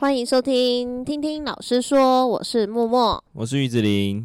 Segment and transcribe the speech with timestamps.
[0.00, 4.24] 欢迎收听，听听老师说，我是默默，我是玉子陵。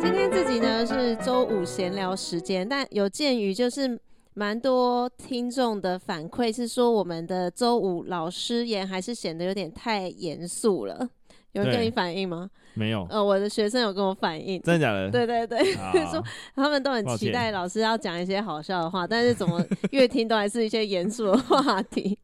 [0.00, 4.00] 今天自己呢是周五闲聊时间，但有鉴于就是
[4.32, 11.06] 蛮多听众的反馈是说，我们的周五老师言还是显得有点太严肃了。
[11.52, 12.48] 有人跟你反映吗？
[12.76, 13.06] 没有。
[13.10, 15.10] 呃，我的学生有跟我反映，真的假的？
[15.10, 15.74] 对对对，
[16.06, 16.22] 说
[16.54, 22.18] 他们都很期待老师要讲一些好笑的话，但是怎么越听都还是一些严肃的话题。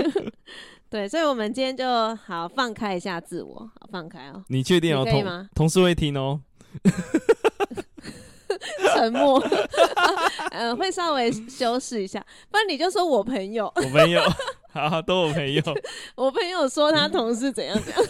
[0.90, 4.42] 对，所以我们今天就好放开一下自我，好放开哦。
[4.48, 5.04] 你确定哦？
[5.04, 5.48] 可以吗？
[5.54, 6.40] 同事会听哦。
[8.94, 9.40] 沉默。
[10.50, 13.72] 嗯、呃，会稍微修饰一下，不然你就说我朋友。
[13.76, 14.20] 我朋友，
[14.72, 15.62] 好，好，都我朋友。
[16.16, 18.02] 我朋友说他同事怎样怎样。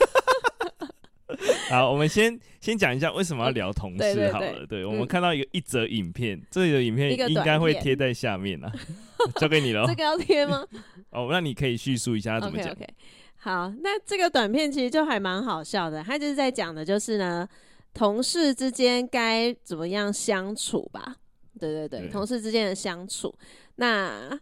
[1.71, 4.67] 好，我们先先讲一下为什么要聊同事好了。
[4.67, 8.73] 对，我们看到一个一则影片，嗯、这个影片应该会贴在下面啊，
[9.41, 9.87] 交给你了。
[9.87, 10.67] 这个要贴吗？
[11.11, 12.73] 哦，那你可以叙述一下他怎么讲。
[12.75, 12.89] Okay, okay.
[13.37, 17.49] 好，那这个短片其实就还蛮好笑的，他就是在讲的就是呢，
[17.95, 21.17] 同事之间该怎么样相处吧。
[21.59, 23.35] 对对对，对同事之间的相处，
[23.77, 24.39] 那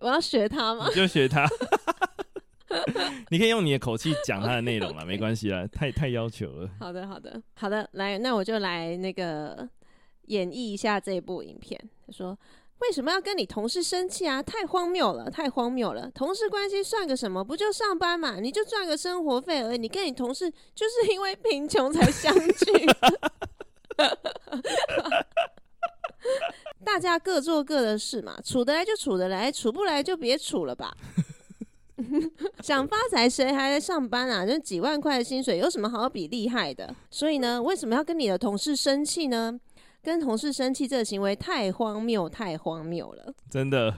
[0.00, 0.86] 我要学他吗？
[0.88, 1.48] 你就学他。
[3.30, 6.70] 你可以用你的口气讲他的内容了， 没关系啦，太太要求了。
[6.78, 9.68] 好的，好的，好的，来，那我就来那个
[10.26, 11.78] 演绎一下这部影片。
[12.06, 12.38] 他说
[12.78, 14.42] ：“为什么要跟你同事生气啊？
[14.42, 16.10] 太荒谬了，太荒谬了！
[16.14, 17.42] 同事关系算个什么？
[17.44, 18.40] 不就上班嘛？
[18.40, 19.78] 你就赚个生活费而已。
[19.78, 22.46] 你跟你同事就是因为贫穷才相聚。
[26.84, 30.96] ”大家各做各的事嘛，处得来就处得来，处不来就别处了吧。
[32.62, 34.46] 想发财谁还在上班啊？
[34.46, 36.94] 就几万块的薪水有什么好比厉害的？
[37.10, 39.58] 所以呢，为什么要跟你的同事生气呢？
[40.02, 43.34] 跟同事生气这个行为太荒谬，太荒谬了。
[43.50, 43.94] 真的，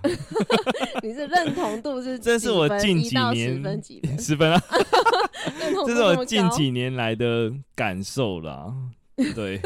[1.01, 2.19] 你是认同度是？
[2.21, 4.61] 这是我近几年十分几分十分啊？
[5.87, 8.75] 这是我近几年来的感受啦。
[9.35, 9.61] 对。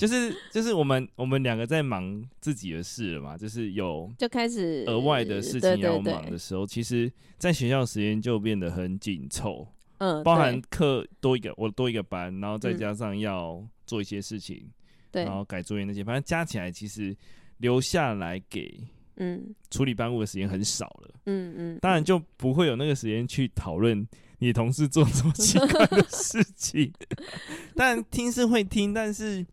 [0.00, 9.68] 就是就是我们我们两个在忙自己的事了嘛，就是有就开始额外的事情要忙的时候，其实在学校时间就变得很紧凑，
[9.98, 14.66] 嗯，包含课多一个我多一个班，然后再加上要做一些事情，
[15.12, 17.14] 对，然后改作业那些，反正加起来其实
[17.58, 18.80] 留下来给
[19.16, 19.54] 嗯。
[19.70, 26.90] 处理班务的时间很少了，嗯嗯，当然就不会有那个时间去讨论你同事做这么奇怪的事情，
[27.76, 29.44] 但听是会听，但是。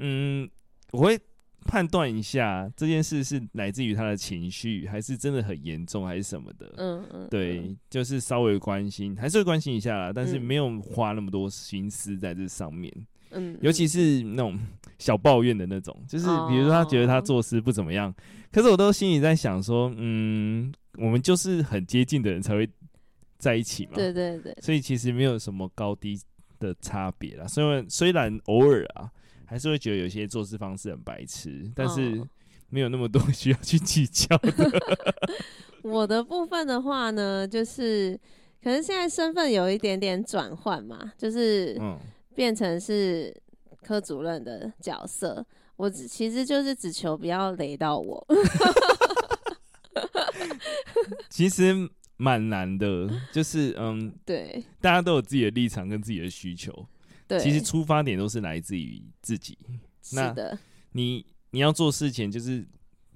[0.00, 0.48] 嗯，
[0.92, 1.20] 我会
[1.66, 6.72] 判断一下这件事是来自于他的情绪，还是真的很严重，还是什么的。
[6.78, 12.90] 嗯嗯，对，就是稍微关心，还是会关心一下啦，但是没有花那么多心思在这上面。
[13.32, 14.58] 嗯，尤其是那种
[14.98, 18.12] 小抱怨的那种，就是比如说他觉得他做事不怎么样，
[18.50, 22.66] 可是我都心里在想说，嗯，我们就是很接近的人才会
[23.36, 23.92] 在一起嘛。
[23.96, 26.18] 对对对，所以其实没有什么高低
[26.58, 27.46] 的差别啦。
[27.46, 29.12] 虽然虽然偶尔啊。
[29.50, 32.24] 还是会觉得有些做事方式很白痴，但是
[32.68, 34.48] 没有那么多 需要去计较的。
[34.48, 34.70] 哦、
[35.82, 38.16] 我的部分的话呢，就是
[38.62, 41.76] 可能现在身份有一点点转换嘛，就是
[42.32, 43.36] 变成是
[43.82, 45.44] 科主任的角色。
[45.74, 48.24] 我只其实就是只求不要雷到我。
[51.28, 51.74] 其实
[52.16, 56.86] 蛮难的，就是嗯，对，大家都有自己的立场跟自己的需求。
[57.38, 59.56] 其实出发点都是来自于自己。
[60.02, 60.58] 是的，那
[60.92, 62.66] 你你要做事情就是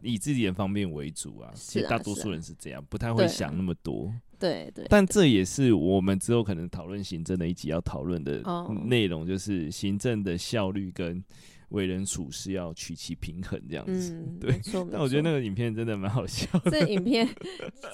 [0.03, 1.51] 以自己的方便为主啊。
[1.55, 4.13] 其实大多数人是这样，不太会想那么多。
[4.39, 4.87] 对对。
[4.91, 8.43] 但这也是我们之后可能讨论行政的一集要讨论的
[8.85, 11.25] 内容，就是行政的效率跟
[11.71, 14.17] 为人处事要取其平衡这样子。
[14.41, 14.61] 对。
[14.91, 16.71] 但我觉得那个影片真的蛮好笑的。
[16.71, 17.29] 这影片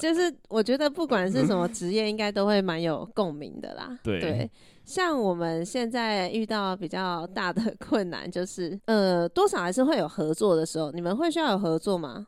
[0.01, 3.99] 就是我觉得不管是什么职业，应该都会蛮有共鸣的啦。
[4.03, 4.51] 对。
[4.85, 10.91] 像我们现在遇到比较大的 困难，就是呃，多少还是会有合作的时候。
[10.91, 12.27] 你们会需要有合作吗？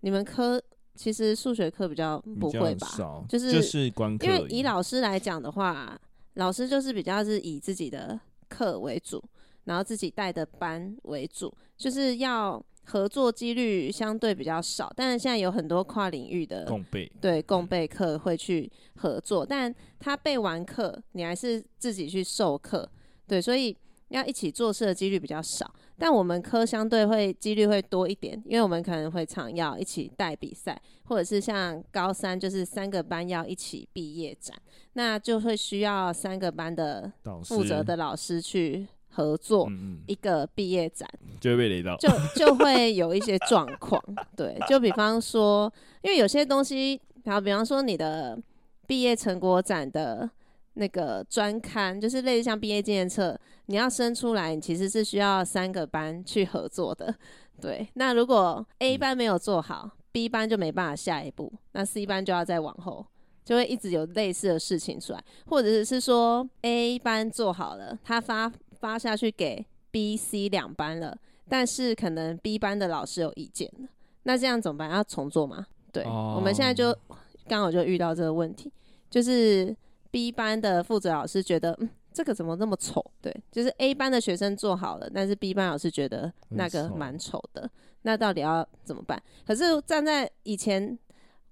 [0.00, 0.60] 你们科
[0.96, 2.88] 其实数学课比较不会吧？
[3.28, 3.86] 就是就是
[4.22, 5.96] 因为以老师来讲的话，
[6.34, 9.22] 老师就是比较是以自己的课为主，
[9.70, 12.62] 然后自己带的班为主，就是要。
[12.84, 22.90] 合作几率相对比较少，但是现在有很多跨领域的共备，对共备课会去合作，但他备完课，你还是自己去授课，
[23.28, 23.76] 对，所以
[24.08, 25.72] 要一起做事的几率比较少。
[25.96, 34.56] 但我们科相对会几率会多一点，因为我们可能会常要一起带比赛，或者是像高三就是三个班要一起毕业展，
[34.94, 37.12] 那就会需要三个班的
[37.44, 39.70] 负责的老师去合作
[40.06, 41.08] 一个毕业展，
[41.40, 44.02] 就会被雷到，就就会有一些状况。
[44.36, 45.72] 对，就比方说，
[46.02, 48.38] 因为有些东西，然后比方说你的
[48.86, 50.28] 毕业成果展的
[50.74, 57.14] 那个专刊，就是类似像毕业纪念册，你要生出来，你其实是需要三个班去合作的。
[57.60, 63.04] 对，那如果 A 班没有做好，嗯，B 班就没办法下一步，那 C 班就要再往后。
[63.42, 71.16] 就会一直有类似的事情出来，或者是说 A 班做好了，他发发下去给 B、C 两班了，
[71.48, 73.88] 但是可能 B 班的老师有意见了，
[74.24, 74.90] 那这样怎么办？
[74.90, 75.66] 要重做吗？
[75.92, 76.36] 对，oh.
[76.36, 76.96] 我们现在就
[77.46, 78.72] 刚好就遇到这个问题，
[79.08, 79.76] 就是
[80.10, 83.04] B 班的负责老师觉得，嗯，这个怎么那么丑？
[83.20, 87.70] 对，就是 A 班的学生做好了，但是 B 班老师觉得那个蛮丑的，
[88.02, 89.22] 那到底要怎么办？
[89.46, 90.98] 可是站在以前。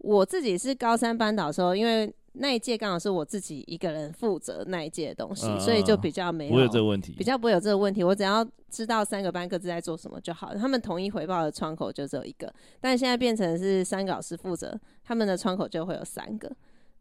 [0.00, 8.04] 我自己是高三班导的时候，因为那一届刚好是我自己一个人负责那一届的东西，呃，所以就比较没有，不会有这个问题，比较不会有这个问题。
[8.04, 12.52] 我只要知道三个班各自在做什么就好了，他们统一回报的窗口就只有一个。
[12.80, 16.50] 但现在变成是三个老师负责，他们的窗口就会有三个。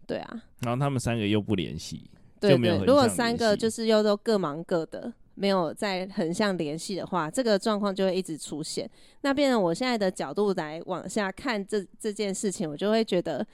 [0.06, 2.10] 对啊，然后他们三个又不联系，
[2.40, 5.14] 对对，如果三个就是又都各忙各的。
[5.40, 8.90] 没有在横向联系的话，这个状况就会一直出现。
[9.22, 13.46] 那变成我现在的角度来往下看这这件事情，我就会觉得，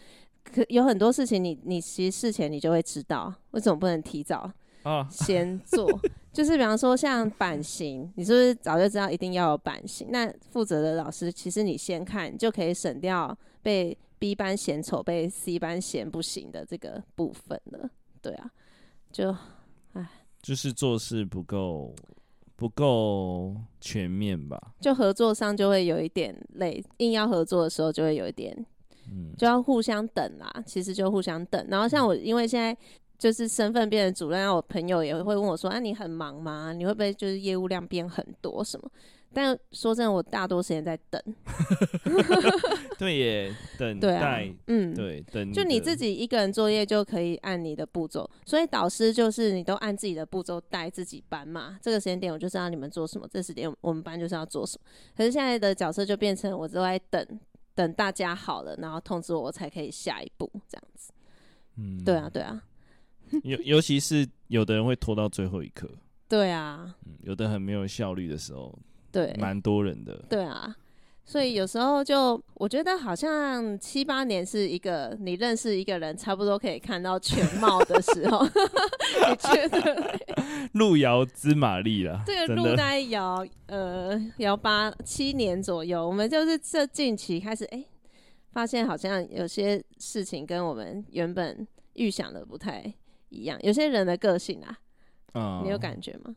[0.44, 4.52] 可有很多事情你你其实事前你就会知道，为什么不能提早
[4.84, 5.90] 啊 先做？
[5.90, 6.00] 啊、
[6.32, 10.08] 就是比方说像版型，你是不是早就知道一定要有版型？
[10.12, 17.90] 那负责的老师其实你先看，就可以省掉被 B 班嫌丑、被 C 班嫌不行的这个部分了。
[18.22, 18.52] 对啊，
[19.12, 19.36] 就。
[20.42, 21.96] 就是做事不够
[22.58, 28.54] 不够全面吧，就合作上就会有一点累，硬要合作的时候就会有一点，
[29.10, 30.52] 嗯，就要互相等啦。
[30.66, 31.66] 其实就互相等。
[31.70, 32.76] 然后像我，因为现在
[33.18, 36.74] 就是身份变成主任，然后我朋友也会问我说：“啊，你很忙吗？
[36.74, 38.90] 你会不会就是业务量变很多什么？”
[39.36, 41.20] 但说真的，我大多时间在等。
[43.00, 45.52] 对耶，等待，嗯，对，等。
[45.52, 51.80] 就你自己一个人作业就可以按你的步骤，所以导师就是你都按自己的步骤带自己班嘛。
[51.82, 54.86] 这个时间点我就知道你们做什么，这时间我们班就是要做什么。
[55.18, 57.26] 可是现在的角色就变成我都在等，
[57.76, 61.12] 等大家好了，然后通知我，我才可以下一步这样子。
[61.78, 62.64] 嗯，对啊，对啊。
[63.44, 65.90] 尤尤其是有的人会拖到最后一刻。
[66.28, 66.96] 对啊。
[67.06, 68.78] 嗯，有的很没有效率的时候。
[69.12, 70.16] 对，蛮多人的。
[70.30, 70.76] 对啊，
[71.26, 78.46] 所以有时候就我觉得好像七八年是一个你认识一个人差不多可以看到全貌的时候。
[79.30, 80.20] 你觉得？
[80.74, 82.22] 路遥知马力了。
[82.26, 87.88] 这个路大概遥呃遥八七年左右，我们就是这近期开始哎、欸，
[88.52, 92.84] 发现好像有些事情跟我们原本预想的不太
[93.30, 93.58] 一样。
[93.62, 94.78] 有些人的个性啊，
[95.34, 96.36] 嗯、你有感觉吗？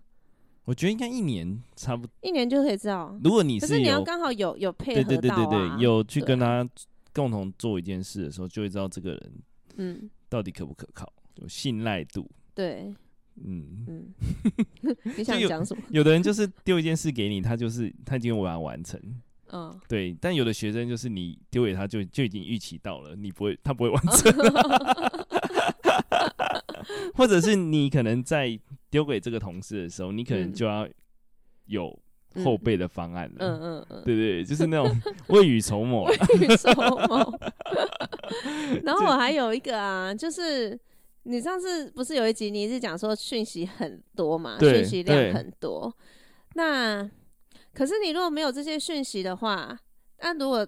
[0.66, 3.16] 我觉得应该一年差不多，一年就可以知道。
[3.22, 6.68] 如果你是，可是你要刚好有有配合到啊，对对对对对，有去跟他
[7.14, 9.32] 共同做一件事的时候，就会知道这个人，
[9.76, 12.28] 嗯，到底可不可靠，有信赖度。
[12.52, 12.92] 对，
[13.44, 14.12] 嗯嗯。
[15.16, 15.82] 你想讲什么？
[15.90, 19.00] 有的人就是丢一件事给你，他就是他已经把它完成，
[19.52, 20.16] 嗯，对。
[20.20, 24.32] 但有的学生就是你丢给他就就已经预期到了，你不会，他不会完成。
[27.14, 28.58] 或者是你可能在
[28.90, 30.88] 丢给这个同事的时候，你可能就要
[31.66, 31.98] 有
[32.44, 33.36] 后备的方案了。
[33.38, 36.04] 嗯嗯嗯，对对对，就是那种 未雨绸缪。
[36.04, 36.14] 未
[36.46, 37.38] 雨绸缪。
[38.84, 40.78] 然后我还有一个啊，就是
[41.24, 45.94] 你上次不是有一集你是讲说讯息很多嘛，讯息量很多。
[46.54, 47.08] 那
[47.74, 49.78] 可是你如果没有这些讯息的话，
[50.20, 50.66] 那如果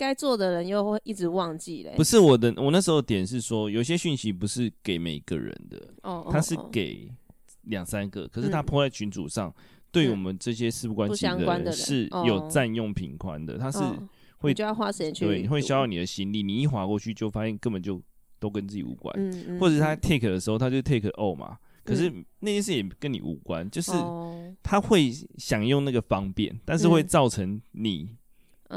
[0.00, 1.92] 该做的人又会一直忘记嘞。
[1.94, 7.12] 不是我的，我那时候点是说，有些讯息不是给每个人的，哦，他是给
[7.64, 9.54] 两三个，可是他 po 在群组上，
[9.92, 13.78] 对我们这些事不关己的人是有占用频宽的，他是
[14.38, 18.00] 会就要花时间去，对，会消耗你的心力，你一划过去就发现根本就
[18.38, 19.14] 都跟自己无关，
[19.60, 23.92] 或者是他 take 的时候他就 take all 嘛，可是那件事也跟你无关，就是
[24.62, 28.16] 他会想用那个方便，但是会造成你。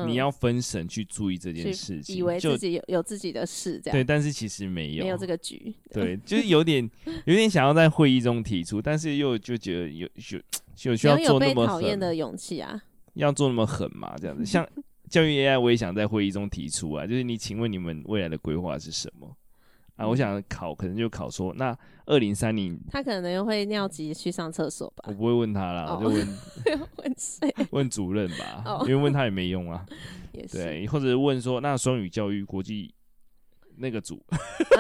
[0.08, 3.98] 你要分神去注意这件事情，以为自己有有自己的事这样。
[3.98, 5.74] 对，但是其实没有，没有这个局。
[5.92, 6.90] 对，就是有点
[7.26, 10.40] 有点想要在会议中提出，但是又就觉得有有
[10.84, 12.82] 有需要做那么讨厌的勇气啊？
[13.14, 14.16] 要做那么狠嘛？
[14.20, 14.68] 这样子，像
[15.10, 19.38] 教育 AI，我也想在会议中提出啊，就是你请问你们未来的规划是什么？
[19.96, 25.06] 啊，我想考，可能就考说，那二零三零，他可能又会尿急去上厕所吧？
[25.08, 26.28] 我不会问他啦，我就问
[26.98, 27.54] 问谁？
[27.72, 29.86] 问主任吧，因为问他也没用啊。
[30.52, 32.94] 对，或者问说，那双语教育国际
[33.78, 34.24] 那个组，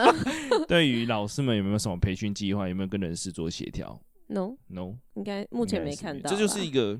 [0.68, 2.68] 对于老师们有没有什么培训计划？
[2.68, 6.28] 有没有跟人事做协调？？No No，应该目前没看到。
[6.28, 7.00] 这就是一个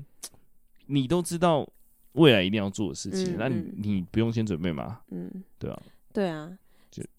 [0.86, 1.68] 你都知道
[2.12, 5.00] 未来一定要做的事情，那、嗯、你你不用先准备吗？
[5.10, 5.28] 嗯，
[5.58, 6.56] 对啊，对啊，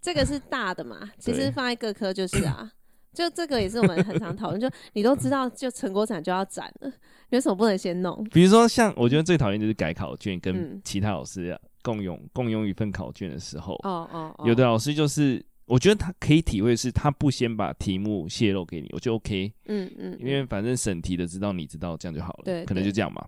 [0.01, 2.71] 这个是大的嘛，其实放在各科就是啊。
[3.15, 6.91] 就这个也是我们很常讨论，就你都知道，就成果展就要展了，
[7.29, 8.21] 有什么不能先弄？
[8.25, 23.25] 比如说，像我觉得最讨厌就是改考卷，跟其他老师共用、嗯、共用一份考卷的时候，哦哦，哦，有的老师就是，我觉得他可以体会是，他不先把题目泄露给你，我就 OK，嗯嗯，因为反正审题的知道你知道，这样就好了，对，可能就这样嘛。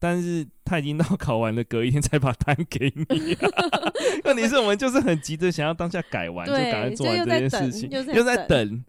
[0.00, 3.46] 但是他已经到考完了，隔一天才把单给你、啊。
[4.24, 8.82] 问题是我们就是很急着想要当下改完，就赶快做完这件事情，又在，等。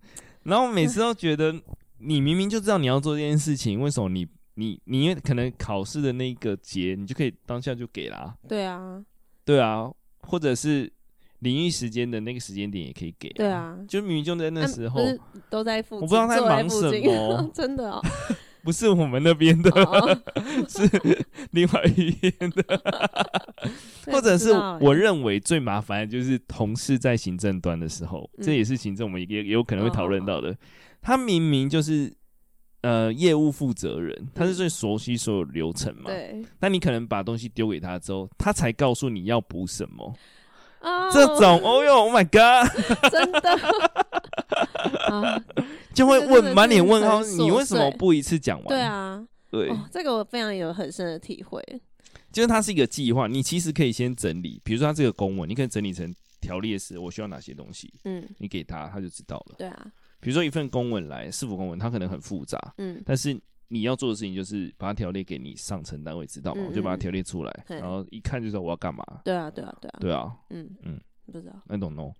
[0.43, 1.53] 然后每次都觉得，
[1.99, 4.25] 你明明就知道你要做这件事情，为什么你
[4.55, 8.33] 你你因为可能考试的那个节，你就可以当下就给啦？
[8.47, 9.03] 对啊，
[9.43, 9.91] 对啊，
[10.21, 10.91] 或者是
[11.39, 13.29] 领域时间的那个时间点也可以给。
[13.29, 15.01] 对啊，就明明就在那时候，
[15.49, 18.01] 都在附近，我不知道他在忙什么， 真的哦。
[18.63, 20.17] 不是我们那边的，oh.
[20.69, 20.89] 是
[21.51, 22.81] 另外一边的，
[24.11, 30.49] 或者是我认为最麻烦的就是同事在行政端的时候，嗯、这也是行政我们也也有可能会讨论到的。
[30.49, 30.57] Oh.
[31.01, 32.13] 他明明就是
[32.81, 36.45] 呃业务负责人，他是最熟悉所有流程嘛，对、嗯。
[36.59, 40.13] 但你可能把东西丢给他之后，他才告诉你要补什么。
[40.83, 41.13] Oh.
[41.13, 43.39] 这种， 哦哟，Oh my God，真的。
[45.09, 45.41] 啊
[45.93, 48.67] 就会问满脸问号，你为什么不一次讲完？
[48.67, 51.61] 对啊，对、哦，这个我非常有很深的体会。
[52.31, 59.55] 就是它是一个计划，你其实可以先整理，比如说它这个公文，你可以整理成条列式，我需要哪些东西，嗯，你给他，他就知道了。
[59.57, 59.85] 对啊，
[60.21, 63.37] 比如说一份公文来，市府公文，它可能很复杂，嗯，但是
[63.71, 69.03] 你要做的事情就是把它条列给你上层单位知道嘛，嗯嗯，我就把它条列出来，然后一看就知道我要干嘛。
[69.23, 72.13] 对啊，对啊，对啊，对啊，嗯嗯，不知道，I don't know。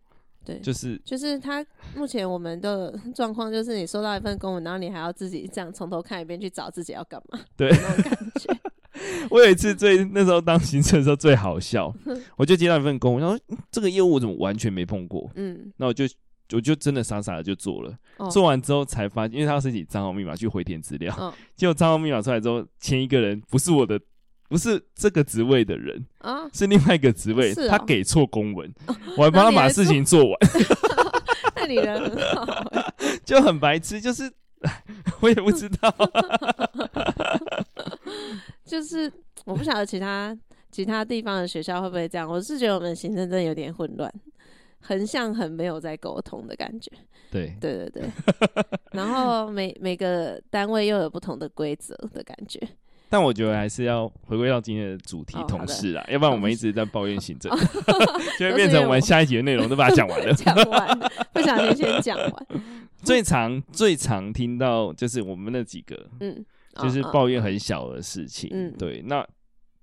[0.43, 1.63] 对，就是就是他
[1.95, 7.39] 目前我们的 状况就是，你收到一份公文，然后你还要自己这样从头看一遍，去找自己要干嘛。
[7.55, 8.57] 对，那种感觉。
[9.29, 11.93] 我有一次最那时候当行政的时候最好笑，
[12.37, 13.39] 我就接到一份公文，然后
[13.69, 15.29] 这个业务我怎么完全没碰过？
[15.35, 16.05] 嗯，那我就
[16.51, 23.99] 我就真的傻傻的就做了，哦、做完之后才发现，因为他要申请账号密码去回填资料，哦、 结果账号密码出来之后，前一个人不是我的。
[24.49, 28.69] 不是这个职位的人啊，是另外一个职位，他给错公文，
[29.15, 30.37] 我还帮他把事情做完。
[31.55, 32.45] 那你人很好，
[33.23, 34.29] 就很白痴，就是
[35.21, 35.89] 我也不知道，
[38.65, 39.09] 就是
[39.45, 40.37] 我不晓得其他
[40.69, 42.29] 其他地方的学校会不会这样。
[42.29, 44.13] 我是觉得我们行政真的有点混乱，
[44.81, 46.91] 很像很没有在沟通的感觉。
[47.31, 48.03] 对对对对，
[48.91, 52.59] 然后每每个单位又有不同的规则的感觉。
[53.09, 57.51] 但我觉得还是要回归到今天的主题，同事啦，要不然我们一直在抱怨行政，
[58.39, 60.33] 就会变成我们下一集的内容都把它讲完了。
[60.33, 60.99] 讲完，
[61.33, 62.47] 不小心先讲完。
[63.03, 66.45] 最常最常听到就是我们那几个，嗯，
[66.81, 69.27] 就是抱怨很小的事情，嗯，对，那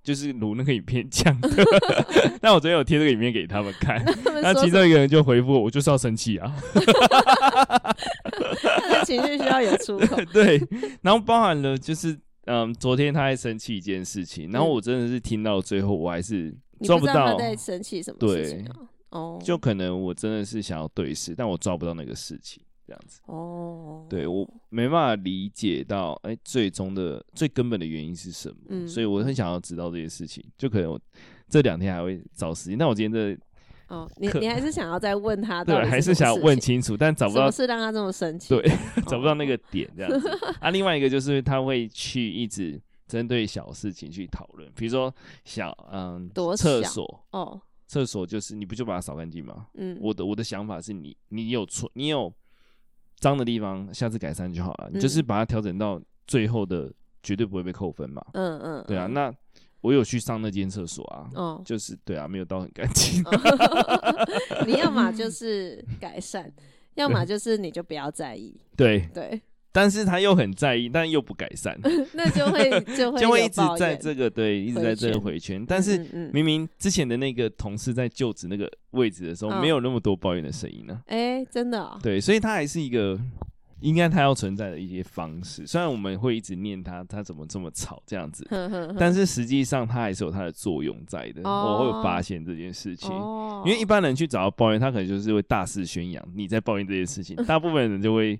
[0.08, 1.48] 就是录那个影片讲的。
[2.40, 4.02] 但我昨天有贴这个影片给他们看，
[4.42, 6.54] 那其中一个人就回复我，我就是要生气啊。
[8.64, 10.16] 他的情绪需要有出口。
[10.32, 10.58] 对，
[11.02, 12.18] 然后包含了就是。
[12.50, 16.50] 嗯，昨天他在生气一件事情，然后我真的是听到最后，我还是
[16.82, 18.64] 抓不到不他在生气什么事情，
[19.44, 23.20] 就可能我真的是想要对视，但我抓不到那个事情，这样子。
[23.26, 28.56] 哦，对我没办法理解到，哎，欸，最终的最根本的原因是什么？
[28.70, 30.98] 嗯，所以我很想要知道这些事情，就可能我
[31.48, 32.78] 这两天还会找时间。
[32.78, 33.38] 那我今天这。
[33.88, 35.64] 哦，你你还是想要再问他？
[35.64, 37.50] 对，还是想要问清楚，但找不到。
[37.50, 38.50] 是让他这么生气？
[38.50, 38.62] 对，
[39.08, 40.28] 找不到那个点这样子。
[40.28, 45.10] 哦、啊，另外一个就是他会去一直针对小事情去讨论，比如说
[45.46, 49.68] 小嗯，多厕所哦，厕所就是你不就把它扫干净吗？
[49.78, 52.30] 嗯，我的我的想法是你你有错，你有
[53.18, 54.90] 脏的地方，下次改善就好了。
[54.90, 58.24] 嗯、你就是把它调整到最后的，绝对不会被扣分嘛。
[58.32, 59.32] 嗯嗯，对啊，那。
[59.80, 63.22] 我有去上那间厕所啊，哦，就是对啊，没有到很干净。
[64.66, 66.52] 你要么就是改善，
[66.96, 68.60] 要么就是你就不要在意。
[68.76, 69.40] 对对，
[69.72, 71.78] 但是他又很在意，但又不改善，
[72.14, 75.64] 那 就会就会就会一直在这个对，一直在这个回圈。
[75.66, 75.98] 但是
[76.32, 81.00] 明明之前的那个同事在就职那个位置的时候，没有那么多抱怨的声音呢。
[81.06, 81.98] 哎，真的。
[82.02, 83.18] 对，所以他还是一个。
[83.80, 88.44] 应该他要存在的一些方式，虽然我们会一直念他，他怎么这么吵这样子，
[88.98, 91.48] 但是实际上他还是有他的作用在的。
[91.48, 93.08] 我会发现这件事情，
[93.64, 98.36] 因为一般人去找他抱怨，他可能就是会大肆宣扬你在抱怨这件事情，大部分人就会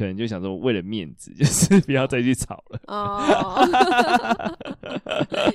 [0.00, 2.80] 可能就想说，为了面子，就是 不要再去吵了。
[2.86, 3.68] 哦，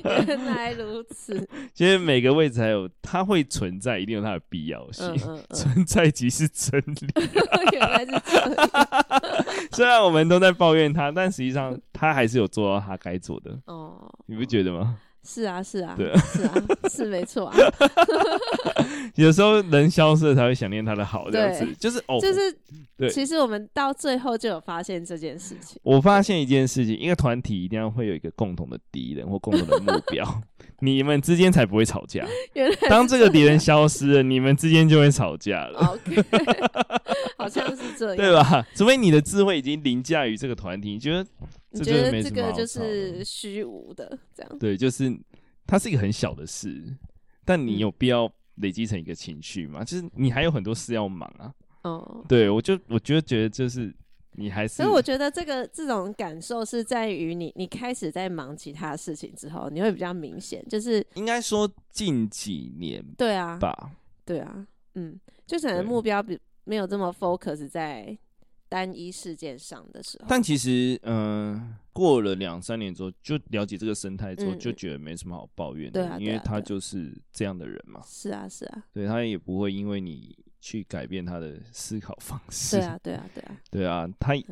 [0.27, 1.35] 原来如此。
[1.73, 5.07] 其实每个位置还有它会存在，一定有它的必要性。
[5.07, 7.07] 嗯嗯嗯、 存在即是真理。
[7.71, 8.69] 原来是这样。
[9.71, 13.59] 虽然我们都在抱怨它，但实际上它还是有做到它该做的。
[13.65, 14.99] 哦，你不觉得吗？
[15.25, 16.53] 是啊，是啊，对，是啊，
[16.89, 17.57] 是没错啊。
[19.15, 22.39] 有时候人消失了才会想念他的好，这样子就是哦，就是
[22.97, 23.09] 对。
[23.09, 25.79] 其实我们到最后就有发现这件事情。
[25.83, 30.23] 我发现一件事情，一个团体一定要会有一个共同的敌人或共同的目标，
[30.79, 32.25] 你们之间才不会吵架。
[32.53, 35.79] 原来当这个敌人消失了，你们之间就会吵架了。
[35.79, 36.23] OK，
[37.37, 38.65] 好像是这样，对吧？
[38.75, 41.25] 除非你的智慧已经凌驾于这个团体，你觉得？
[41.71, 45.13] 你觉得这个就是虚无的，这样对，就是
[45.67, 46.81] 它是一个很小的事，
[47.43, 49.83] 但你有必要累积成一个情绪吗？
[49.83, 51.51] 就是你还有很多事要忙啊。
[51.83, 53.93] 哦，对，我就我觉得觉得就是
[54.37, 63.91] 你还是，所以我觉得这个这种感受是在于你你开始在忙其他事情之后，你会比较明显，就是应该说近几年，对啊，吧，
[64.25, 68.17] 对啊，嗯，就可能目标比没有这么 focus 在。
[68.67, 78.01] 单一事件上的时候，但其实，嗯、呃，过了两三年之后，就了解这个生态之后，就觉得没什么好抱怨的，嗯、因为他就是这样的人嘛。
[78.03, 80.35] 是啊，是啊，对，他也不会因为你
[80.65, 82.77] 去改变他的思考方式。
[82.77, 84.43] 对啊，对啊，对啊， 对啊，他对，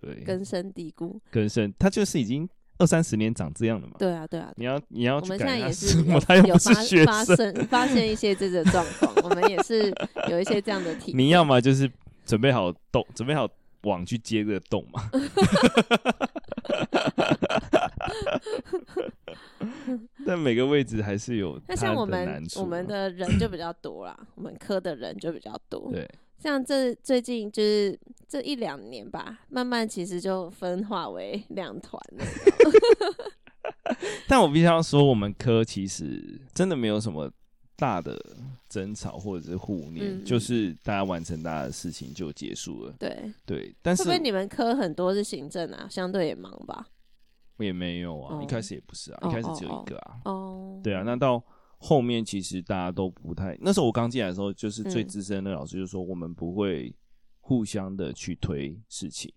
[0.00, 3.94] 对根深蒂固，根深，他就是已经二三十年长这样了嘛。
[3.98, 9.92] 对啊，对啊，你要你要我们现在也是他又不是学生，发生发现一些这个状况， 我们也是
[10.30, 11.18] 有一些这样的体验。
[11.18, 11.90] 你要么就是
[12.24, 13.48] 准备好洞，准备好。
[13.82, 15.08] 网去接这个洞嘛，
[20.26, 21.60] 但每个位置还是有。
[21.68, 25.90] 那像我们我们的人就比较多啦， 我们科的人就比较多。
[25.92, 26.08] 对，
[26.38, 27.98] 像这最近就是
[28.28, 32.24] 这一两年吧，慢慢其实就分化为两团了。
[34.28, 37.30] 但我必须要说，我们科其实真的没有什么。
[37.78, 38.18] 大的
[38.70, 42.94] 争吵或者是互念，嗯，就是大家完成大家的事情就结束了。
[42.98, 46.88] 对对，但是会不会你们科很多是行政啊，相对也忙吧？
[47.64, 50.16] 也没有啊，哦，一开始也不是啊，哦，一开始只有一个啊。
[50.24, 51.42] 哦，对啊，那到
[51.78, 56.94] 后面其实大家都不太，那时候我刚进来的时候，就是最资深的老师就说，我们不会
[57.40, 59.32] 互相的去推事情。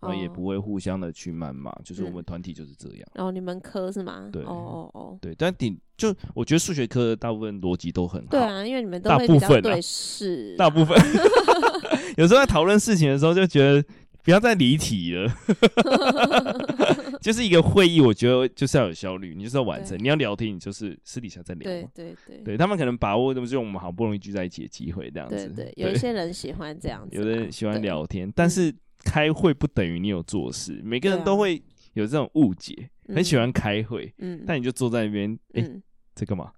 [0.00, 2.98] 然后也不会互相的去谩骂，哦，就是我们团体就是这样。
[3.14, 4.28] 然、嗯、后、哦、你们科是吗？
[4.30, 8.28] 对，哦哦哦，对，但顶就我觉得数学科的大部分逻辑都很好。
[8.28, 11.02] 对啊，因为你们都会比较对事，大部分、啊。
[11.02, 13.82] 大部分有时候在讨论事情的时候，就觉得
[14.22, 15.32] 不要再离题了。
[17.24, 19.98] 就是一个会议，我觉得就是要有效率，你就是要完成。
[19.98, 21.64] 你要聊天，你就是私底下再聊。
[21.64, 25.48] 对对对，对他们可能把握，就是我们好不容易聚在一起的机会，这样子。
[25.56, 28.74] 对对，有一些人喜欢这样子，有的人喜欢聊天，但是。
[29.04, 35.82] 开会不等于你有做事，每个人都会有这种误解、啊，很喜欢开会，嗯，但你就坐在那边，哎、嗯，
[36.14, 36.50] 在干、欸、嘛？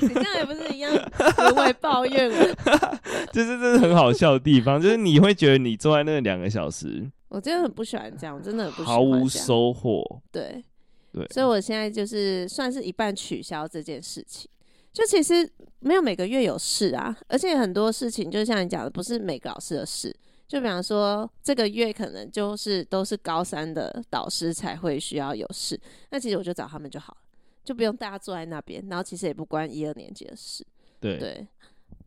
[0.00, 2.54] 你这样也不是一样，不会抱怨了。
[3.32, 10.02] 就是这是很好笑的地方， 就是你会觉得你坐在那两个小时，我真的很不喜欢这样，真的很不喜欢，毫无收获。
[10.30, 10.64] 对
[11.12, 14.50] 对，所以我现在就是算是一半取消这件事情。
[14.92, 15.46] 就其实
[15.80, 20.14] 没有每个月有事啊，而且很多事情就像你讲的，不是每个老师的事。
[20.48, 25.78] 就比方说，这个月可能就是都是高三的导师才会需要有事，
[26.10, 27.18] 那其实我就找他们就好了，
[27.66, 28.82] 就不用大家坐在那边。
[28.88, 30.64] 然后其实也不关一二年级的事。
[31.00, 31.46] 对，对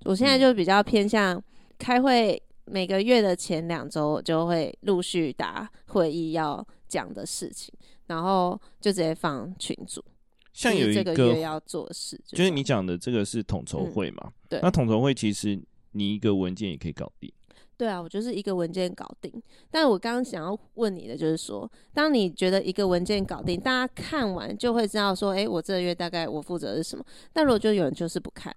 [0.06, 1.44] 我现在就比较偏向
[1.78, 7.74] 开会，每个月的前两周我就会陆续打会议要讲的事情，
[8.08, 10.04] 然后就直接放群组。
[10.54, 14.24] 像有一个，这个月要做事，就是你讲的这个是统筹会嘛？
[14.26, 17.32] 嗯、对，那统筹会其实你一个文件也可以搞定。
[17.80, 19.32] 对啊，我就是一个文件搞定。
[19.72, 27.06] 但我刚刚想要问你的就是说，当你觉得一个文件搞定，大家看完就会知道说，哎、欸，我这个月大概我负责的是什么。
[27.32, 28.54] 但如果就有人就是不看，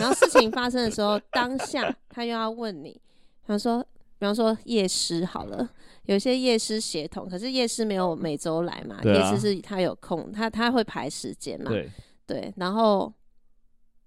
[0.00, 2.98] 然后事情发生的时候，当下他又要问你，
[3.46, 3.82] 他说，
[4.18, 5.68] 比方说夜师好了。
[6.06, 8.98] 有些夜师协同，可是夜师没有每周来嘛？
[9.04, 11.70] 夜师、啊、是他有空，他他会排时间嘛？
[11.70, 11.90] 对
[12.26, 13.12] 对，然后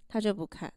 [0.09, 0.73] 他就不看，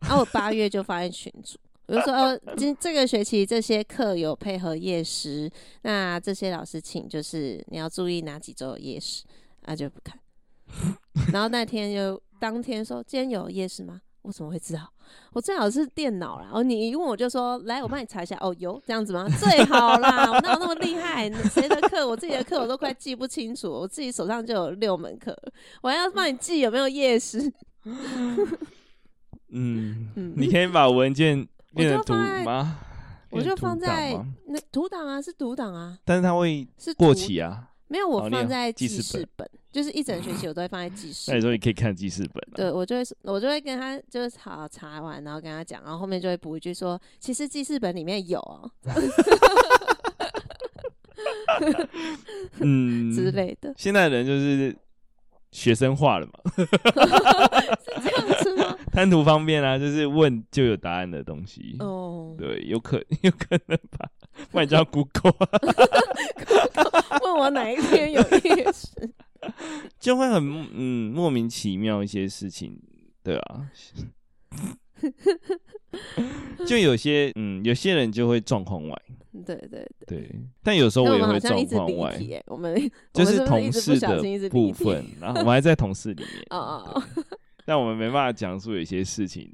[0.00, 1.56] 然、啊、后我八月就发现群组，
[1.88, 5.50] 我就说哦，今这个学期这些课有配合夜师，
[5.82, 9.24] 那这些老师请就是你要注意哪几周有业师，
[9.62, 10.18] 他、啊、就不看，
[11.32, 14.00] 然后那天就当天说今天有夜师吗？
[14.22, 14.92] 我怎么会知道？
[15.32, 16.44] 我最好是电脑啦。
[16.44, 18.36] 然后你一问我就说，来，我帮你查一下。
[18.42, 19.26] 哦，有这样子吗？
[19.40, 21.30] 最好啦，我哪有那么厉害？
[21.48, 22.06] 谁的课？
[22.06, 23.70] 我自己的课我都快记不清楚。
[23.70, 25.34] 我自己手上就有六门课，
[25.80, 27.50] 我还要帮你记有没有夜师。
[29.50, 32.44] 嗯嗯，你可以把文件我就放在，
[33.30, 37.64] 我就放在那图档啊，是图档啊，但是它会是过期啊。
[37.90, 41.30] 没有，我放在记事本，就是一整学期我都会放在记事。
[41.32, 42.48] 那你说你可以看记事本。
[42.54, 48.70] 对，我就会，我就会跟他就是好查完，然后跟他讲，然后后面就会补一句说，其实记事本里面有哦。
[52.60, 53.72] 嗯， 之类的。
[53.78, 54.76] 现在人就是
[55.50, 56.66] 学生化了嘛，是
[58.02, 58.37] 这样子吗？
[58.92, 61.76] 贪图方便啊，就是问就有答案的东西。
[61.80, 64.08] 哦，对，有可 有可能吧。
[64.50, 65.34] 不然叫 Google，
[67.22, 68.88] 问我哪一天有夜市，
[69.98, 72.78] 就会很嗯莫名其妙一些事情，
[73.24, 73.68] 对啊，
[76.66, 79.02] 就有些嗯有些人就会状况外，
[79.44, 79.68] 对对
[80.06, 80.30] 对，对，
[80.62, 87.02] 但有时候我也会状况外，我们就是同事的部分，然后我们还在同事里面，哦哦，
[87.68, 89.52] 但我们没办法讲述有些事情。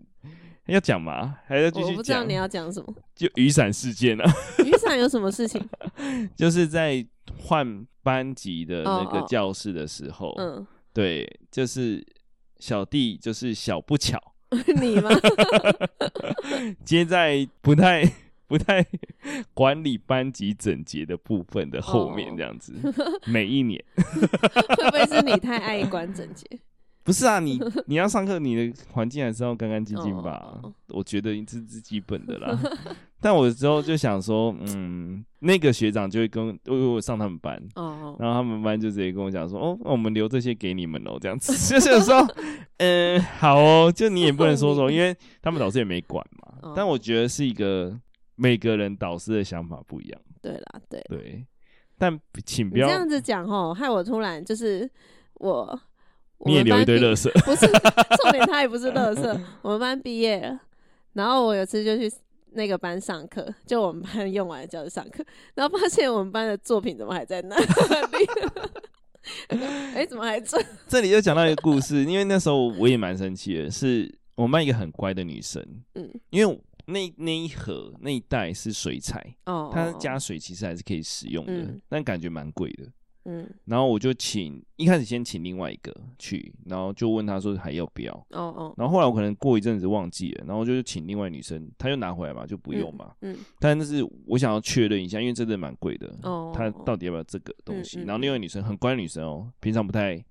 [0.66, 1.36] 要讲吗？
[1.48, 1.90] 还要继续讲？
[1.90, 2.94] 我不知道你要讲什么。
[3.12, 4.32] 就雨伞事件啊。
[4.64, 5.60] 雨伞有什么事情？
[6.36, 7.04] 就是在
[7.36, 12.06] 换班级的那个教室的时候，嗯、对，就是
[12.60, 14.16] 小弟就是小不巧，
[14.80, 15.10] 你吗？
[16.84, 18.08] 接在不太
[18.46, 18.86] 不太
[19.52, 26.46] 管理班级整洁的部分的后面，这样子，哦、每一年会不会是你太爱管整洁？
[27.04, 30.58] 不是啊，你 你要上课，你的环境还是要干干净净吧？
[30.62, 32.58] 哦、我觉得这是基本的啦。
[33.20, 41.52] 但我之后就想说，嗯，那个学长就会跟，我我上他们班，哦，然后他们班就直接跟我讲说，哦，我们留这些给你们哦，这样子。
[41.72, 42.26] 就是有时候，
[42.78, 46.54] 嗯，好哦，就你也不能说说，因为他们老师也没管嘛。
[46.62, 47.94] 哦、但我觉得是一个
[48.36, 50.20] 每个人导师的想法不一样。
[50.40, 51.46] 对啦，对对。
[51.96, 54.90] 但请不要这样子讲哦，害我突然就是
[55.34, 55.78] 我。
[56.44, 57.66] 你也留一堆垃圾， 不是
[58.22, 59.40] 重点，他也不是垃圾。
[59.62, 60.60] 我们班毕业了，
[61.14, 62.14] 然后我有次就去
[62.52, 67.66] 那个班上课，就我们班用完的教室上课，然后发现我们班的作品怎么还在那里？
[69.48, 70.62] 哎、欸，怎么还在？
[70.86, 82.84] 这里就讲到一个故事，因为那时候我也蛮生气的，是我们班一个很乖的女生，嗯，因为那那一盒那一袋是水彩，哦，它加水其实还是可以使用的，嗯、但感觉蛮贵的。
[83.24, 88.12] 嗯，然后我就请一开始先请另外一个去，然后就问他说还要不要？
[88.30, 88.74] 哦哦。
[88.76, 93.14] 然后后来我可能过一阵子忘记了，然后就请另外女生，她就拿回来嘛，就不用嘛。
[93.22, 93.34] 嗯。
[93.34, 96.14] 嗯，但那是我想要确认一下，因为真的蛮贵的。
[96.22, 96.52] 哦。
[96.54, 98.00] 她到底要不要这个东西？
[98.00, 100.22] 嗯嗯、然后另外女生很乖女生哦，平常不太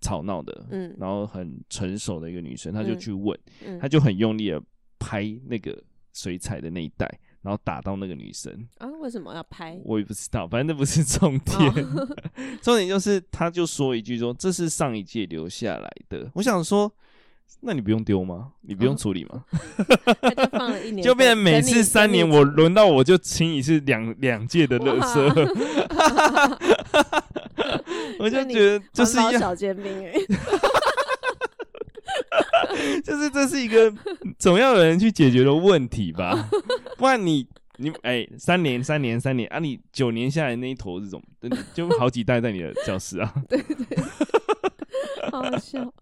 [0.00, 0.66] 吵闹的。
[0.70, 0.94] 嗯。
[0.98, 4.62] 然后很成熟的一个女生，她就去问，嗯、她就很用力的
[4.98, 5.78] 拍那个
[6.14, 7.06] 水彩的那一带。
[7.40, 8.87] 然后打到那个女生啊？
[8.98, 9.78] 为什么要拍？
[9.84, 11.68] 我也不知道，反正那不是重点。
[11.84, 12.08] 哦、
[12.60, 16.90] 重点就是，他就说一句说：“这是上一届留下来的。”我想说，
[17.60, 18.52] 那你不用丢吗？
[18.62, 19.44] 你不用处理吗？
[20.20, 25.16] 他就放了一年， 就变成每次三年我轮到我就清一次两两届的垃圾。
[28.18, 30.12] 我就觉得就是一样小煎饼哎。
[33.04, 33.92] 就是这是一个
[34.38, 36.48] 总要有人去解决的问题吧，
[36.96, 37.46] 不然你
[37.78, 41.22] 你 哎、欸、三年三年三年啊，你九年下来那一坨这种，
[41.72, 43.32] 就好几代在你的教室啊。
[43.48, 43.98] 对 对，对，
[45.30, 45.92] 好好笑。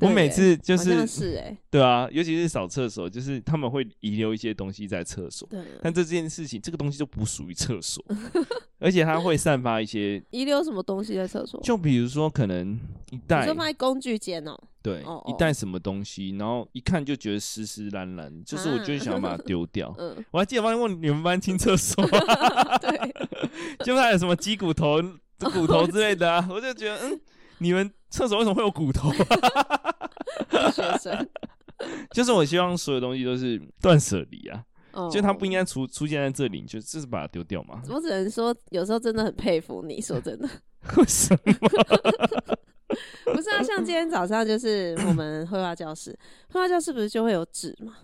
[0.00, 5.62] 我每次就是是哎，对啊，尤其是扫厕所，就是他们会遗留一些东西在厕所，对。
[5.80, 8.04] 但这件事情，这个东西就不属于厕所，
[8.80, 11.60] 而且它会散发一些遗留什么东西在厕所？
[11.62, 12.78] 就比如说可能
[13.10, 14.58] 一袋，你说放在工具间哦。
[14.82, 19.94] 对，一袋什么东西，然后一看就觉得湿湿烂烂，就是我就想要把它丢掉。
[19.98, 22.04] 嗯，我还记得问你们班清厕所，
[22.82, 23.14] 对，
[23.86, 25.00] 就还有什么鸡骨头、
[25.38, 27.20] 骨头之类的啊，我就觉得，嗯，
[27.58, 29.10] 你们厕所为什么会有骨头？
[30.72, 31.28] 学生，
[32.10, 34.64] 就是我希望所有东西都是断舍离啊，
[35.10, 37.80] 就它不应该出出现在这里，就就是把它丢掉嘛。
[37.88, 40.48] 我只能说，有时候真的很佩服你，说真的，
[40.96, 42.58] 为什么？
[43.32, 46.10] 不是啊，像今天早上就是我们 绘画教室，
[46.50, 47.96] 绘画教室不是就会有纸嘛？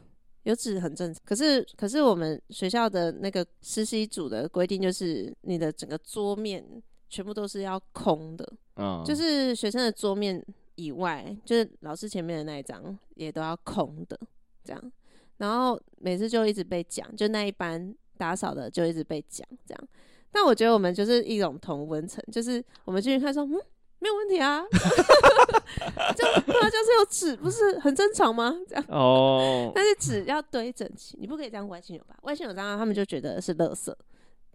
[0.44, 1.22] 有纸很正常。
[1.26, 6.64] 可是，可是我们学校的那个实习组的规定就是，你的整个桌面
[7.10, 10.42] 全部都是要空的，嗯，就是学生的桌面
[10.76, 14.18] 以外，就是老师前面的那一张也都要空的，
[14.64, 14.92] 这样。
[15.36, 19.88] 然后每次就一直被讲，就那一班打扫的就一直被讲这样。
[20.32, 23.60] 但我觉得我们就是一种同温层，就是我们进去看说，嗯。
[24.00, 24.62] 没有问题啊，
[26.16, 28.54] 这样对啊，就是有纸，不是很正常吗？
[28.68, 29.72] 这样哦，oh.
[29.74, 33.92] 但是纸要堆整齐，你不可以这样歪七扭八，歪七扭八他们就觉得是垃圾，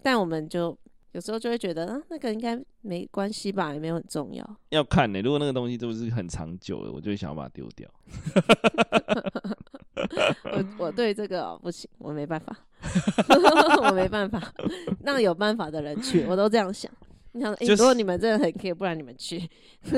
[0.02, 0.78] 但我们就
[1.12, 4.58] 有时候就会觉得啊，那个应该没关系吧，也没有很重要。
[4.70, 7.90] 要看呢、欸，如果那个东西都是很长久的，我就会想要把它丢掉。
[10.44, 12.56] 我我我对这个、喔、不行，我没办法，
[13.84, 14.42] 我没办法，
[15.04, 16.92] 让有办法的人去，我都这样想。
[17.34, 19.48] 你想，欸就是、如果你们真的很可以，不然你们去。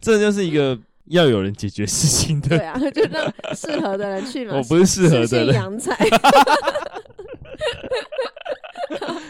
[0.00, 4.56] 这就是一个要有人解决事情的，对啊，就让适合的人去嘛。
[4.56, 5.96] 我不是适合的人，阳菜。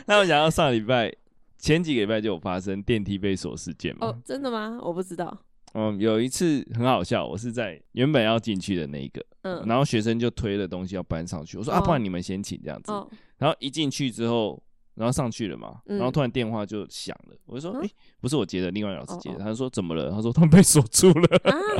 [0.06, 1.12] 那我想到上礼拜
[1.56, 4.08] 前几个礼拜就有发生电梯被锁事件嘛？
[4.08, 4.78] 哦，真的吗？
[4.82, 5.36] 我不知道。
[5.72, 12.90] 嗯，有一次很好笑，我是在原本要进去的那一个，嗯，然后学生就推了东西要搬上去，我说、哦、啊，不然你们先请这样子。
[12.90, 14.60] 哦、然后一进去之后，
[14.94, 19.36] 然后上去了嘛，嗯、然后突然电话就响了，我就说，哎、嗯欸，不是我接的，另外老师接的。
[19.36, 20.10] 哦哦，他就说怎么了？
[20.10, 21.28] 他说他们被锁住了。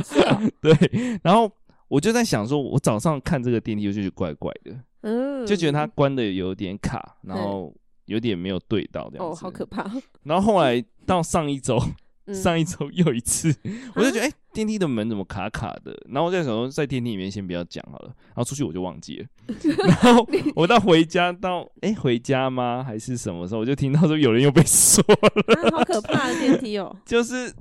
[0.61, 1.51] 对，然后
[1.87, 7.73] 我就在想说，我早上看这个电梯就觉得怪怪的，嗯，就觉得它关的有点卡，然后
[8.05, 9.33] 有点没有对到这样子。
[9.33, 9.89] 哦，好可怕。
[10.23, 11.79] 然后后来到上一周。
[12.33, 13.53] 上一周又一次，
[13.95, 15.97] 我就觉得哎、欸，电梯的门怎么卡卡的？
[16.09, 19.25] 然后我在想说，在电梯里面先不要讲好了，然后出去我就忘记了。
[20.03, 22.83] 然后我到回家到哎、欸、回家吗？
[22.83, 23.61] 还是什么时候？
[23.61, 26.95] 我就听到说有人又被锁了、啊，好可怕的电梯哦！
[27.05, 27.53] 就是。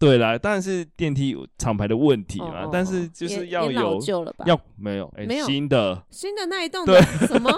[0.00, 4.00] 对啦，当然是电梯有厂牌的问题嘛，哦、但是就是要有
[4.46, 7.48] 要没有哎、欸、新的新的那一栋对什么？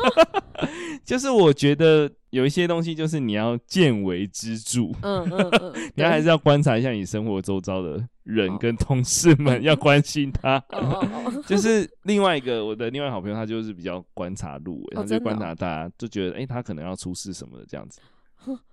[1.07, 10.57] 就是我觉得有一些东西就是你要见微知著，嗯嗯嗯， 你要还是要观察一下你生活周遭的人跟同事们， 要关心他。
[10.71, 18.01] 哦、 就是另外一个我的另外好朋友，他就是比较观察入微，他就观察大家，就觉得哎、欸，他可能要出事什么的这样子。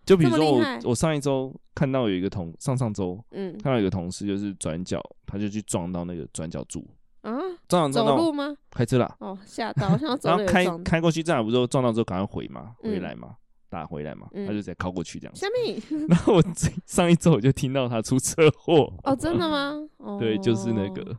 [0.05, 6.85] 就比如说我，我上一周看到有一个同上上周，嗯，看到有一个同事就是转角，他就去撞到那个转角柱。
[7.21, 7.37] 啊，
[7.69, 8.53] 撞到走路吗？
[8.71, 9.87] 开车啦，哦，吓到，
[10.23, 13.35] 然后开开过去，正好不是撞到之后赶快回嘛，回来嘛，
[13.71, 15.47] 打回来嘛，他就直接靠过去这样子。
[16.07, 16.43] 然后我
[16.85, 19.73] 上一周我就听到他出车祸，哦，真的吗？
[20.19, 21.17] 对，就是那个，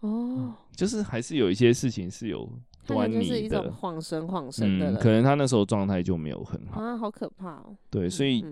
[0.00, 2.46] 哦，就是还是有一些事情是有。
[2.88, 6.80] 端倪是一种晃神晃神的、嗯，可能他那时候状态就没有很好。
[6.80, 7.76] 啊，好可怕哦。
[7.90, 8.46] 对，所以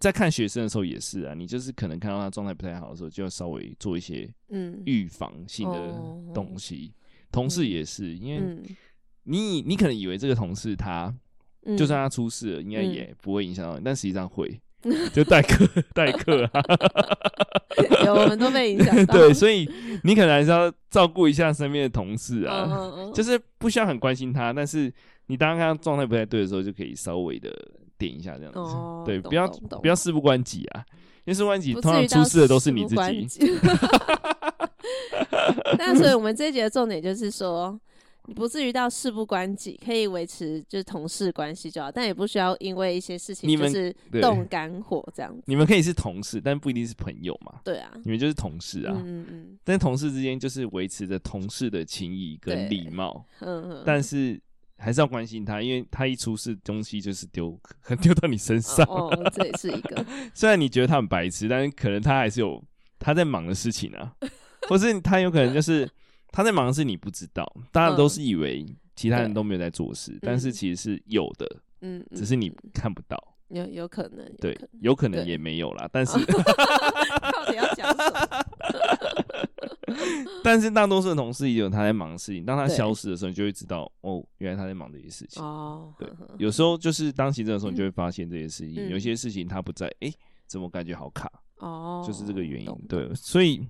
[0.00, 4.80] 在看学生的时候也是啊，你就是可能看到他状态不太好的时候，就要稍微做一些嗯。
[4.86, 5.92] 预防性的
[6.32, 6.94] 东西。
[7.32, 8.62] 同事也是，因为
[9.24, 11.12] 你你可能以为这个同事他
[11.76, 14.60] 就算他出事了，应该也不会影响到你，但实际上会。
[15.12, 16.62] 就代课代课啊，
[18.06, 19.12] 有我们都被影响到。
[19.12, 19.70] 对，所以
[20.04, 24.90] 你可能还是要照顾一下身边的同事啊，嗯嗯、 就是不需要很关心他，但是
[25.26, 27.54] 你当他状态不太对的时候，就可以稍微的
[27.98, 28.58] 点一下这样子。
[28.58, 29.46] 哦、对，不要
[29.82, 30.82] 不要事不关己啊，
[31.26, 32.96] 因为事不关己通常出事的都是你自
[33.28, 33.52] 己。
[35.76, 37.78] 那所以我们这一节的重点就是说。
[38.34, 45.42] 不至于到事不关己，可以维持就是同事关系就好，但也不需要因为一些事情就是动肝火这样子。
[45.46, 47.60] 你们可以是同事，但不一定是朋友嘛。
[47.64, 48.94] 对啊，你们就是同事啊。
[49.04, 49.58] 嗯嗯。
[49.64, 53.26] 但同事之间就是维持着同事的情谊跟礼貌。
[53.40, 53.82] 嗯嗯。
[53.84, 54.40] 但是
[54.78, 58.86] 还是要关心他，因为他一出事，东西就是丢， 可能丢到你身上。
[58.86, 60.06] 哦，哦，这也是一个。
[60.34, 62.62] 虽然你觉得他很白痴，但是可能他还是有
[62.98, 64.14] 他在忙的事情啊，
[64.68, 65.88] 或是他有可能就是。
[66.32, 68.64] 他在忙的事你不知道，大家都是以为
[68.94, 71.46] 其他人都没有在做事，嗯、但是其实是有的，
[71.80, 73.16] 嗯，只是你看不到，
[73.48, 78.44] 有有可能，对，有可能也没有啦，但是 到底要讲什么？
[80.44, 85.92] 但是大多数的同事也有他在忙的事情，当他消失的时候，你就会知道哦，原来他在忙这些事情哦。
[85.98, 90.12] 对，有时候就是当行政的时候，你就会发现这些事情，有些事情他不在，哎，
[90.46, 91.30] 怎么感觉好卡？
[91.56, 92.86] 哦，就是这个原因。
[92.88, 93.66] 对，所以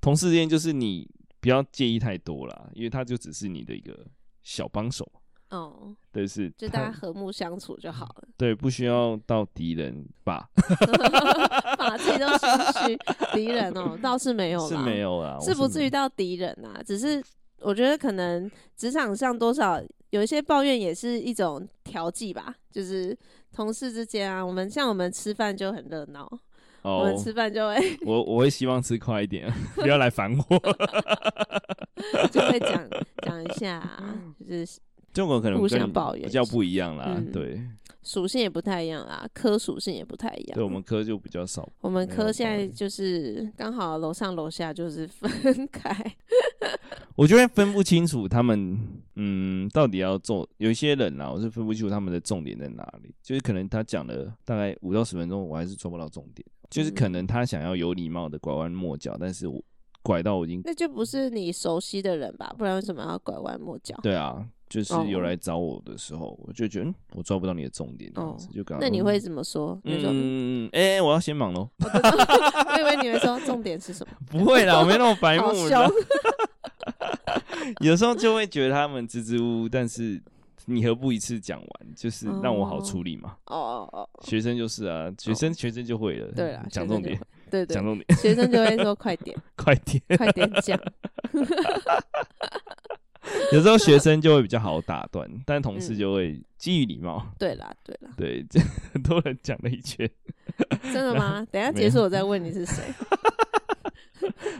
[0.00, 1.08] 同事之间就是你。
[1.40, 4.06] 不要介意太多啦，因为他就只是你的一个
[4.42, 5.10] 小帮手。
[5.50, 8.28] 哦，对，是就大家和睦相处就好了。
[8.36, 10.50] 对，不需要到敌人吧？
[11.78, 12.48] 把自己都心
[12.88, 12.98] 虚，
[13.32, 16.82] 敌人哦，倒是没有啦，是没有啦，是不至于到敌人啊。
[16.84, 17.22] 只是
[17.60, 22.52] 我觉得可能职场上多少有一些抱怨，也是一种调剂吧。
[22.72, 23.16] 就是
[23.52, 26.28] 同事之间啊，我们像我们吃饭就很热闹。
[26.90, 30.44] 我们吃饭就会，我我会希望吃快一点， 不要来烦我。
[32.30, 32.88] 就会讲
[33.22, 33.82] 讲一下，
[34.48, 34.78] 就是
[35.12, 37.60] 中国可能互相抱怨，比较不一样啦，对，
[38.02, 40.54] 属性也不太一样啦，科属性也不太一样。
[40.54, 45.90] 对，我们科就比较少，我们科现在就是刚好楼上楼下就是分开。
[47.16, 48.78] 我就会分不清楚他们，
[49.14, 50.46] 嗯，到底要做。
[50.58, 56.46] 有一些人啊，我是分不清楚他们的重点在哪里，就是可能他讲了大概五到十分钟，我还是抓不到重点。
[56.70, 59.62] 就是可能他想要有礼貌的拐弯抹角，但是我
[60.02, 62.54] 拐到我已经那就不是你熟悉的人吧？
[62.56, 63.98] 不然为什么要拐弯抹角？
[64.02, 68.78] 对啊，就是有来找我的时候，我就觉得我抓不到你的重点，这样子就刚。
[68.80, 69.78] 那你会怎么说？
[69.84, 71.68] 嗯，哎，我要先忙喽。
[71.82, 74.12] 我以为你会说重点是什么？
[74.30, 75.52] 不会啦，我没那么白目。
[77.80, 80.22] 有时候就会觉得他们支支吾吾，但是
[80.66, 83.36] 你何不一次讲完，就是让我好处理嘛。
[83.46, 86.30] 哦哦哦，学生就是啊，学生学生就会了。
[86.32, 87.18] 对啊，讲重点，
[87.50, 90.78] 对对，讲重点，学生就会说快点， 快点， 快点讲。
[93.52, 97.24] 有时候学生就会比较好打断，但同事就会基于礼貌。
[97.38, 98.44] 对啦，对啦，对，
[98.92, 100.08] 很多人讲了一圈。
[100.82, 101.46] 真的吗？
[101.50, 102.82] 等下结束我再问你是谁。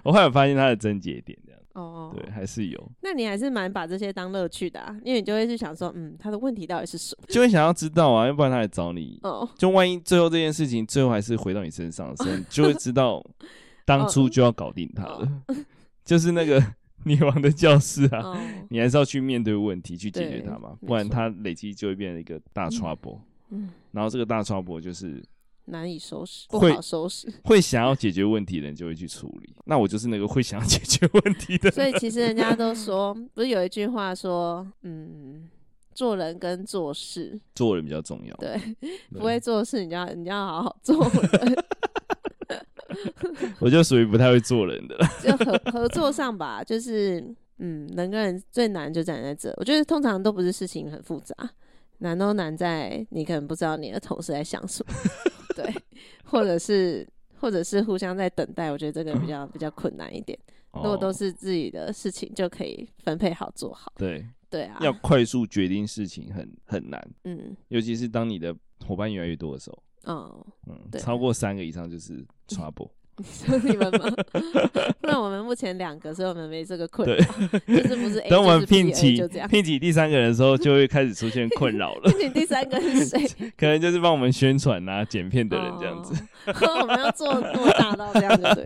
[0.04, 1.36] 我后来发现他的症结点。
[1.76, 2.92] 哦，对，还是有。
[3.02, 7.26] 那你还是蛮把这些当乐趣的啊，因为你就会去想说，嗯，他的问题到底是什么？
[7.28, 9.20] 就会想要知道啊，要不然他来找你。
[9.22, 9.48] 哦。
[9.56, 13.24] 就万一最后这件事情最后还是回到你身上的时候，你就会知道
[13.84, 15.28] 当初就要搞定他了。
[16.04, 16.62] 就是那个。
[17.04, 18.36] 女王的教室啊，oh,
[18.68, 23.20] 你还是要去面对问题，去解决它嘛，不然它累积就会变成一个大 trouble。
[23.50, 25.22] 嗯，然后这个大 trouble 就是
[25.66, 27.32] 难以收拾，不好收拾。
[27.44, 29.54] 会想要解决问题的人就会去处理。
[29.66, 31.70] 那我就是那个会想要解决问题的。
[31.70, 35.48] 所以其实人家都 说，不是有一句话说，嗯，
[35.94, 38.34] 做人跟做事，做人比较重要。
[38.38, 38.60] 对，
[39.10, 41.64] 不会做事，你就要你就要好好做人。
[43.58, 47.20] 我就属于不太会做人的，就合合作上吧，就是
[47.58, 49.52] 嗯，人跟人最难就站在这。
[49.56, 51.34] 我觉得通常都不是事情很复杂，
[51.98, 54.94] 难都难在你可能不知道你的同事在想什么，
[55.56, 55.74] 对，
[56.24, 57.06] 或者是
[57.40, 58.70] 或者是互相在等待。
[58.70, 60.38] 我觉得这个比较比较困难一点。
[60.72, 63.90] 如果都是自己的事情，就可以分配好做好。
[63.96, 68.54] 对对啊，要快速决定事情很很难，嗯，尤其是当你的
[68.86, 69.82] 伙伴越来越多的时候。
[70.04, 72.90] 嗯，嗯，对，超过三个以上就是 trouble。
[73.18, 74.14] 你说你们吗？
[75.00, 77.16] 那我们目前两个，所以我们没这个困扰。
[77.66, 82.10] 就是不是 A，等我们聘请聘请第三个人的时候，就会开始出现困扰了。
[82.10, 83.26] 聘请第三个是谁？
[83.56, 86.14] 可能就是帮我们宣传啊、剪片的人这样子。
[86.46, 88.64] 哦、我们要做那么大到这样子对？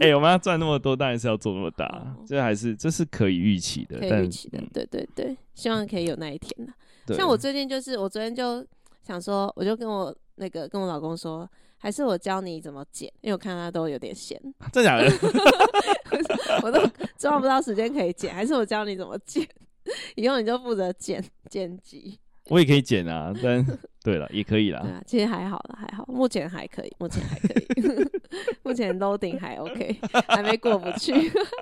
[0.00, 1.86] 哎、欸，我们要赚那么多，当然是要做那么大。
[1.86, 4.60] 哦、这还是这是可以预期的，可以预期的。
[4.72, 6.72] 对对对，希望可以有那一天呢。
[7.14, 8.66] 像我最近就是，我昨天就
[9.06, 10.12] 想说，我就跟我。
[10.36, 11.48] 那个跟我老公说，
[11.82, 14.40] 还是我教你怎么剪，因为我看他都有点闲。
[14.72, 15.10] 真假的？
[16.62, 16.80] 我都
[17.18, 19.44] 抓不到时间可以剪，还是我教你怎么剪？
[20.14, 22.16] 以后你就负责剪剪辑。
[22.50, 23.66] 我也可以剪啊，但
[24.04, 24.80] 对了，也可以啦。
[24.80, 28.08] 对啊，其实还好了，还好，目前还可以，目前还可以，
[28.62, 29.96] 目前 loading 还 OK，
[30.28, 31.12] 还没过不去。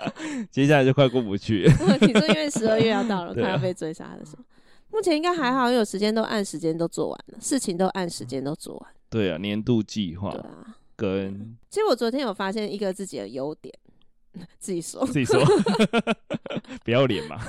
[0.52, 1.62] 接下来就快过不去。
[2.02, 4.44] 你说因为十二月要到了，快要被追杀的时候。
[4.90, 8.90] 目前应该还好，因为有时间都按时间都做完了，事情都按时间都做完。
[9.10, 10.30] 对啊，年度计划。
[10.30, 13.74] 对啊，跟其实我昨天有发现一个自己的优点，
[14.58, 15.42] 自己说，自己说，
[16.84, 17.36] 不要脸嘛。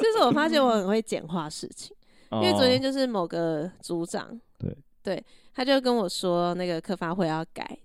[0.00, 1.94] 就是我发现我很会简化事情，
[2.30, 7.78] 因为昨天就是某个组长，对对，他就跟我说那个科发会要改。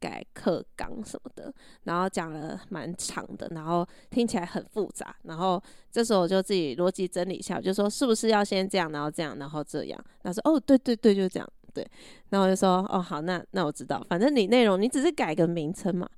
[0.00, 1.52] 改课纲什么的，
[1.84, 10.04] 然后讲了蛮长的，然后听起来很复杂，然后这时候我就自己逻辑整理一下，我就说是不是要先这样，然后这样，然后这样。
[10.22, 11.86] 他说哦，对对对，就这样，对。
[12.30, 16.08] 然后我就说哦，好，那那我知道，反正你内容你只是改个名称嘛，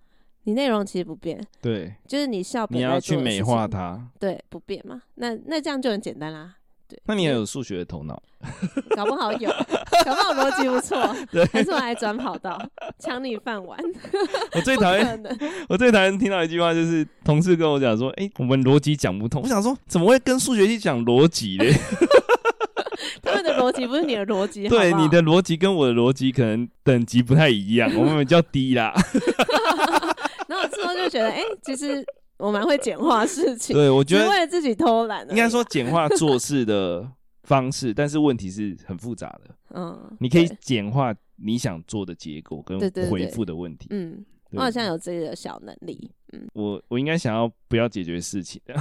[0.44, 6.56] 你内容其实不变，对，就是你校本你要去美化它，对，不变嘛，那那这样就很简单啦。
[7.04, 8.20] 那你也有数学的头脑，
[8.96, 9.50] 搞不好有，
[10.04, 12.60] 搞不好逻辑不错， 对还是我来转跑道
[12.98, 13.78] 抢你饭碗。
[14.54, 15.22] 我最讨厌，
[15.68, 21.64] 我最讨厌听到一句话，就是同事跟我讲说：“哎、欸，我们逻辑讲不通。”我想说，怎么会跟数学系讲逻辑呢？
[23.22, 28.92] 他们的逻辑不是你的逻辑，对，你的逻辑跟我的逻辑可能等级不太一样，我们比较低啦。
[30.48, 32.04] 然后之后就觉得，哎、欸，其实。
[32.42, 37.08] 我蛮会简化事情，对，我觉得为了自己偷懒，应该说简化做事的
[37.44, 39.54] 方式，但是问题是很复杂的。
[39.74, 43.86] 嗯，你可以简化你想做的结果跟回复的问题。
[43.90, 46.10] 嗯，我好像有自己的小能力。
[46.32, 48.74] 嗯，我我应该想要不要解决事情的，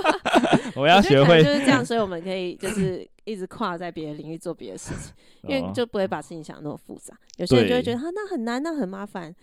[0.76, 5.14] 我要学会就是这样，所以我们可以 就是一直跨在别的领域做别的事情，
[5.48, 7.16] 因为就不会把事情想那么复杂。
[7.38, 9.34] 有些人就会觉得啊，那很难，那很麻烦。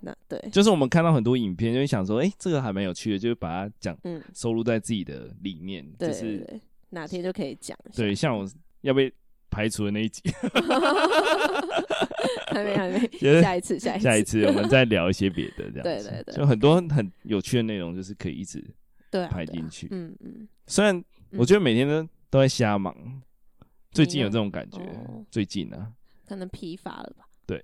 [0.00, 6.60] 那对，就是我们看到很多影片，就会想说，哎、欸，这个还蛮有趣的，就是把它讲，嗯，收录在自己的里面，就对是
[6.90, 7.76] 哪天就可以讲。
[7.94, 8.48] 对，像我
[8.80, 9.12] 要被
[9.50, 10.22] 排除的那一集，
[12.48, 13.08] 还 没还没，
[13.42, 14.04] 下一次下一次。
[14.04, 15.82] 下一次我们再聊一些别的，这样子。
[15.84, 18.64] 对对对，就很多很有趣的内容，就是可以一直
[19.10, 19.88] 对排进去。
[19.90, 22.94] 嗯嗯，虽然我觉得每天都都在瞎忙，
[23.90, 24.78] 最近有这种感觉，
[25.30, 25.92] 最近呢，
[26.26, 27.26] 可能疲乏了吧。
[27.46, 27.60] 对，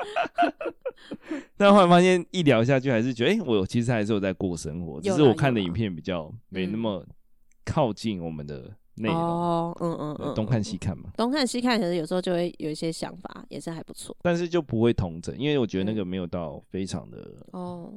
[1.56, 7.04] 但后来发现一聊下去，还是觉得，哎、欸，我其实还是有在过生活，只是我看的影片比较没那么
[7.64, 9.16] 靠近我们的内容。
[9.16, 14.16] 哦，嗯嗯嗯，东看西看嘛，东看西看，可是有时候就会有一些想法，也是还不错。
[14.22, 17.92] 但是就不会同整，因为我觉得那个没有到非常的哦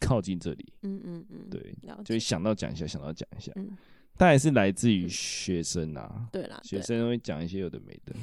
[0.00, 0.72] 靠近这里。
[0.82, 1.74] 嗯嗯嗯，对，
[2.04, 3.52] 就会想到讲一下，想到讲一下。
[3.56, 3.76] 嗯。
[4.18, 8.14] 但还是来自于学生啊，对啦，学生会讲一些有的没的，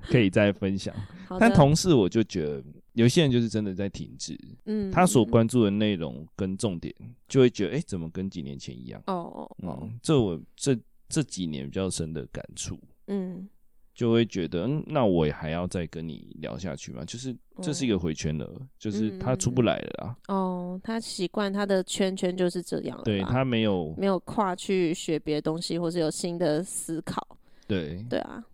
[0.10, 0.94] 可以再分享。
[1.38, 2.64] 但同事我就觉得，
[2.94, 6.92] 有些人就是真的在停滞，嗯，他所关注的内容跟重点，
[7.28, 9.02] 就会觉得，哎，怎么跟几年前一样？
[9.06, 10.74] 哦哦，哦，这我这
[11.08, 13.46] 这几年比较深的感触，嗯。
[13.96, 17.02] 就会觉得，嗯，那我也还要再跟你聊下去吗？
[17.06, 20.16] 就是这是一个回圈了，哦、就是他出不来了啊。
[20.28, 23.04] 哦，他习惯他的圈圈就是这样了。
[23.04, 27.26] 对，他没有没有跨去学别的东西，或是有新的思考。
[27.66, 28.44] 对对啊，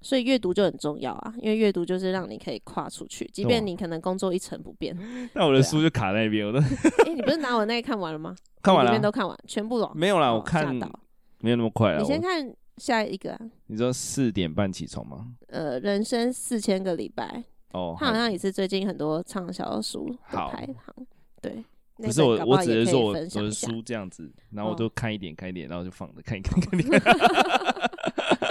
[0.00, 4.96] 所以阅读就很重要啊，因为阅读就是让你可以跨出去，即便你可能工作一成不变。
[5.34, 6.60] 那我的书就卡在那边，我都。
[6.60, 8.36] 哎、欸，你不是拿我那个看完了吗？
[8.62, 9.90] 看完了，里面都看完，全部了。
[9.96, 10.72] 没有啦，我看
[11.40, 11.98] 没有那么快啊。
[11.98, 12.54] 你先看。
[12.78, 13.40] 下一个啊？
[13.66, 15.28] 你说四点半起床吗？
[15.48, 20.74] 呃，人生四千个礼拜哦，他好像也是最近很多畅销书的排行。
[20.86, 20.94] 好
[21.40, 21.64] 对，
[21.96, 27.00] 不是我，我只是说我我的书这样子，然后我都看一点看一点，然后就放着看一看看一点。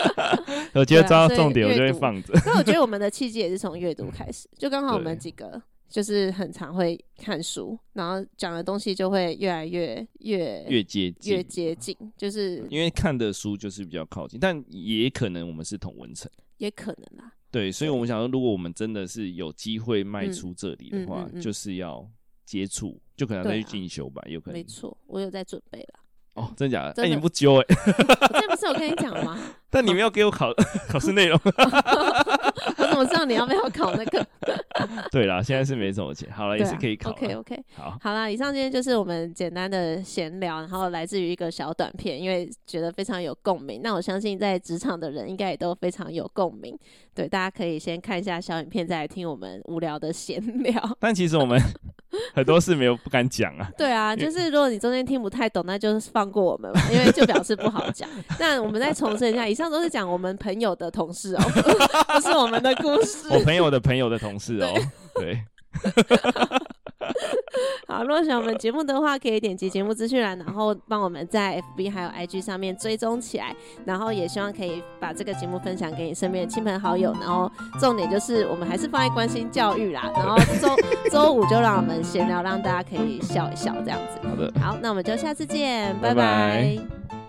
[0.74, 2.34] 我觉得抓到重点，我就会放着。
[2.46, 5.62] 那我觉得我们的契机也是从阅读开始，就刚好我们几个。
[5.94, 16.28] 就是很常会看书，然后讲的东西就会越来越越越接近越接近，就是因为看的书就是比较靠近，但也可能我们是同文层，
[16.58, 17.32] 也可能啦。
[17.52, 22.04] 对，所以我们想说，如果我们真的是有机会迈出这里的话，就是要
[22.44, 24.58] 接触，就可能再去进修吧，有可能。
[24.60, 26.00] 没错，我有在准备了。
[26.34, 27.04] 哦，真的假的？
[27.04, 27.66] 哎，你不揪哎？
[28.34, 29.40] 我这不是我跟你讲了吗？
[29.70, 30.52] 但你没有给我考
[30.90, 31.40] 考试内容。
[33.04, 34.26] 我怎么知道你要不要考那个？
[35.12, 37.12] 对啦，现在是没什么钱，好了，也是可以考。
[37.12, 43.82] OK OK，好，好啦，以上今天就是我们简单的闲聊，然后来自于一个小短片，因为觉得非常有共鸣。
[43.84, 46.78] 那我相信在职场的人应该也都非常有共鸣。
[47.14, 50.82] 对，大家可以先看一下小影片，再来听我们无聊的闲聊。
[51.00, 51.60] 但其实我们
[52.34, 53.70] 很多事没有不敢讲啊。
[53.78, 58.08] 对啊，就是如果你中间听不太懂，那就是放过我们吧，因为就表示不好讲。
[58.40, 61.42] 那我们再重申一下，以上都是讲我们朋友的同事哦，
[62.16, 63.28] 不是我们的故事。
[63.30, 64.74] 我朋友的朋友的同事哦，
[65.16, 65.44] 对。
[67.88, 73.56] 好，如果喜欢我们节目的话，可以点击节目资讯栏，然后帮我们在 FB 还有 IG 上面追踪起来。
[73.86, 77.14] 然后也希望可以把这个节目分享给你身边的亲朋好友。
[77.20, 80.12] 然后重点就是，我们还是放在关心教育啦。
[80.16, 80.76] 然后周
[81.12, 84.28] 周五就让我们闲聊，让大家可以笑一笑这样子。
[84.28, 86.16] 好的，好，那我们就下次见，拜拜。
[86.16, 86.78] 拜
[87.10, 87.23] 拜。